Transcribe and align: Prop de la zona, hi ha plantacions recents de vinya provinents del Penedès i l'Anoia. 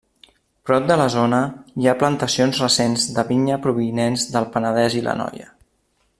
Prop 0.69 0.85
de 0.91 0.95
la 1.01 1.05
zona, 1.15 1.41
hi 1.83 1.91
ha 1.91 1.95
plantacions 2.03 2.63
recents 2.65 3.05
de 3.19 3.27
vinya 3.31 3.61
provinents 3.67 4.27
del 4.37 4.49
Penedès 4.57 4.97
i 5.01 5.05
l'Anoia. 5.11 5.55